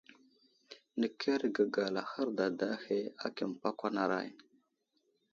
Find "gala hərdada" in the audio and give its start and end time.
1.73-2.65